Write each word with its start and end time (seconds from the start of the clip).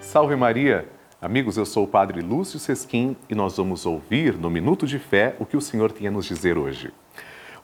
Salve 0.00 0.36
Maria! 0.36 0.86
Amigos, 1.20 1.56
eu 1.56 1.66
sou 1.66 1.84
o 1.84 1.88
Padre 1.88 2.20
Lúcio 2.20 2.58
Sesquim 2.58 3.16
e 3.28 3.34
nós 3.34 3.56
vamos 3.56 3.84
ouvir 3.84 4.36
no 4.38 4.48
Minuto 4.48 4.86
de 4.86 4.98
Fé 4.98 5.34
o 5.40 5.46
que 5.46 5.56
o 5.56 5.60
Senhor 5.60 5.90
tem 5.90 6.06
a 6.06 6.10
nos 6.10 6.24
dizer 6.24 6.56
hoje. 6.56 6.92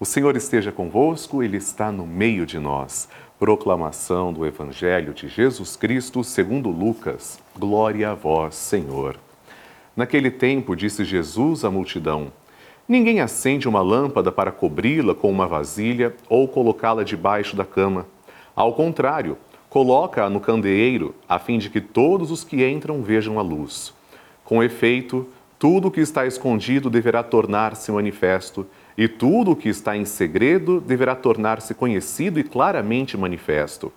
O 0.00 0.04
Senhor 0.04 0.34
esteja 0.34 0.72
convosco, 0.72 1.42
Ele 1.42 1.58
está 1.58 1.92
no 1.92 2.06
meio 2.06 2.46
de 2.46 2.58
nós. 2.58 3.08
Proclamação 3.38 4.32
do 4.32 4.44
Evangelho 4.46 5.12
de 5.14 5.28
Jesus 5.28 5.76
Cristo 5.76 6.24
segundo 6.24 6.70
Lucas. 6.70 7.38
Glória 7.56 8.10
a 8.10 8.14
vós, 8.14 8.54
Senhor. 8.54 9.16
Naquele 9.94 10.30
tempo 10.30 10.74
disse 10.74 11.04
Jesus 11.04 11.64
à 11.64 11.70
multidão: 11.70 12.32
Ninguém 12.88 13.20
acende 13.20 13.68
uma 13.68 13.82
lâmpada 13.82 14.32
para 14.32 14.50
cobri-la 14.50 15.14
com 15.14 15.30
uma 15.30 15.46
vasilha 15.46 16.16
ou 16.28 16.48
colocá-la 16.48 17.04
debaixo 17.04 17.54
da 17.54 17.64
cama. 17.64 18.06
Ao 18.56 18.72
contrário, 18.72 19.38
coloca-a 19.70 20.28
no 20.28 20.40
candeeiro, 20.40 21.14
a 21.28 21.38
fim 21.38 21.56
de 21.56 21.70
que 21.70 21.80
todos 21.80 22.32
os 22.32 22.42
que 22.42 22.68
entram 22.68 23.02
vejam 23.02 23.38
a 23.38 23.42
luz. 23.42 23.94
Com 24.44 24.62
efeito, 24.64 25.28
tudo 25.60 25.88
o 25.88 25.90
que 25.92 26.00
está 26.00 26.26
escondido 26.26 26.90
deverá 26.90 27.22
tornar-se 27.22 27.92
manifesto, 27.92 28.66
e 28.98 29.06
tudo 29.06 29.52
o 29.52 29.56
que 29.56 29.68
está 29.68 29.96
em 29.96 30.04
segredo 30.04 30.80
deverá 30.80 31.14
tornar-se 31.14 31.72
conhecido 31.72 32.40
e 32.40 32.42
claramente 32.42 33.16
manifesto. 33.16 33.92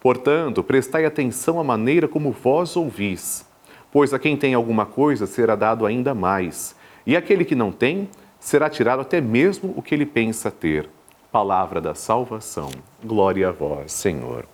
Portanto, 0.00 0.62
prestai 0.62 1.04
atenção 1.04 1.58
à 1.58 1.64
maneira 1.64 2.06
como 2.06 2.30
vós 2.30 2.76
ouvis, 2.76 3.44
pois 3.90 4.14
a 4.14 4.18
quem 4.20 4.36
tem 4.36 4.54
alguma 4.54 4.86
coisa 4.86 5.26
será 5.26 5.56
dado 5.56 5.84
ainda 5.84 6.14
mais, 6.14 6.76
e 7.04 7.16
aquele 7.16 7.44
que 7.44 7.56
não 7.56 7.72
tem, 7.72 8.08
será 8.38 8.70
tirado 8.70 9.00
até 9.00 9.20
mesmo 9.20 9.74
o 9.76 9.82
que 9.82 9.96
ele 9.96 10.06
pensa 10.06 10.48
ter. 10.48 10.88
Palavra 11.32 11.80
da 11.80 11.94
salvação. 11.94 12.70
Glória 13.02 13.48
a 13.48 13.52
vós, 13.52 13.92
Senhor. 13.92 14.46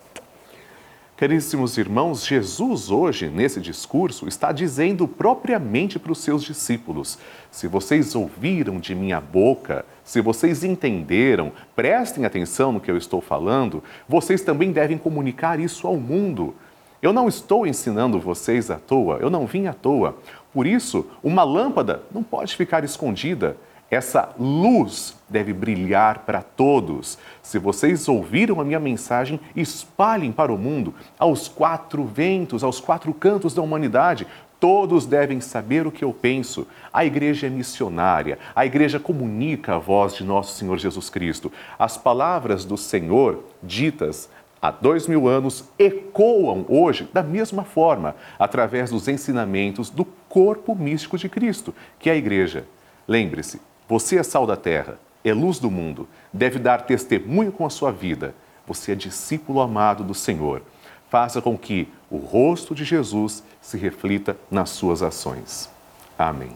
Caríssimos 1.17 1.77
irmãos, 1.77 2.25
Jesus 2.25 2.91
hoje, 2.91 3.29
nesse 3.29 3.61
discurso, 3.61 4.27
está 4.27 4.51
dizendo 4.51 5.07
propriamente 5.07 5.97
para 5.97 6.11
os 6.11 6.17
seus 6.17 6.43
discípulos: 6.43 7.17
se 7.49 7.69
vocês 7.69 8.13
ouviram 8.15 8.81
de 8.81 8.93
minha 8.93 9.21
boca, 9.21 9.85
se 10.03 10.19
vocês 10.19 10.61
entenderam, 10.65 11.53
prestem 11.73 12.25
atenção 12.25 12.73
no 12.73 12.81
que 12.81 12.91
eu 12.91 12.97
estou 12.97 13.21
falando, 13.21 13.81
vocês 14.09 14.41
também 14.41 14.73
devem 14.73 14.97
comunicar 14.97 15.57
isso 15.57 15.87
ao 15.87 15.95
mundo. 15.95 16.53
Eu 17.01 17.13
não 17.13 17.29
estou 17.29 17.65
ensinando 17.65 18.19
vocês 18.19 18.69
à 18.69 18.75
toa, 18.75 19.17
eu 19.21 19.29
não 19.29 19.47
vim 19.47 19.67
à 19.67 19.73
toa. 19.73 20.17
Por 20.51 20.67
isso, 20.67 21.07
uma 21.23 21.45
lâmpada 21.45 22.03
não 22.13 22.23
pode 22.23 22.57
ficar 22.57 22.83
escondida. 22.83 23.55
Essa 23.89 24.33
luz 24.39 25.15
deve 25.29 25.53
brilhar 25.53 26.19
para 26.19 26.41
todos. 26.41 27.19
Se 27.41 27.59
vocês 27.59 28.09
ouviram 28.09 28.59
a 28.59 28.65
minha 28.65 28.79
mensagem, 28.79 29.39
espalhem 29.55 30.31
para 30.31 30.51
o 30.51 30.57
mundo, 30.57 30.93
aos 31.19 31.47
quatro 31.47 32.03
ventos, 32.03 32.63
aos 32.63 32.79
quatro 32.79 33.13
cantos 33.13 33.53
da 33.53 33.61
humanidade. 33.61 34.25
Todos 34.59 35.05
devem 35.05 35.39
saber 35.39 35.85
o 35.85 35.91
que 35.91 36.03
eu 36.03 36.11
penso. 36.11 36.67
A 36.91 37.05
igreja 37.05 37.45
é 37.45 37.49
missionária, 37.49 38.39
a 38.55 38.65
igreja 38.65 38.99
comunica 38.99 39.75
a 39.75 39.77
voz 39.77 40.15
de 40.15 40.23
nosso 40.23 40.57
Senhor 40.57 40.77
Jesus 40.79 41.09
Cristo. 41.09 41.51
As 41.77 41.95
palavras 41.95 42.65
do 42.65 42.77
Senhor, 42.77 43.43
ditas 43.61 44.27
há 44.59 44.71
dois 44.71 45.07
mil 45.07 45.27
anos, 45.27 45.65
ecoam 45.77 46.65
hoje 46.67 47.07
da 47.13 47.21
mesma 47.21 47.63
forma, 47.63 48.15
através 48.39 48.89
dos 48.89 49.07
ensinamentos 49.07 49.91
do 49.91 50.05
corpo 50.27 50.73
místico 50.73 51.19
de 51.19 51.29
Cristo, 51.29 51.75
que 51.99 52.09
é 52.09 52.13
a 52.13 52.17
igreja. 52.17 52.65
Lembre-se, 53.07 53.61
você 53.87 54.17
é 54.17 54.23
sal 54.23 54.47
da 54.47 54.55
terra, 54.55 54.97
é 55.23 55.33
luz 55.33 55.59
do 55.59 55.69
mundo, 55.69 56.07
deve 56.33 56.59
dar 56.59 56.85
testemunho 56.85 57.51
com 57.51 57.65
a 57.65 57.69
sua 57.69 57.91
vida. 57.91 58.33
Você 58.67 58.93
é 58.93 58.95
discípulo 58.95 59.61
amado 59.61 60.03
do 60.03 60.13
Senhor. 60.13 60.61
Faça 61.09 61.41
com 61.41 61.57
que 61.57 61.87
o 62.09 62.17
rosto 62.17 62.73
de 62.73 62.83
Jesus 62.83 63.43
se 63.61 63.77
reflita 63.77 64.37
nas 64.49 64.69
suas 64.69 65.03
ações. 65.03 65.69
Amém. 66.17 66.55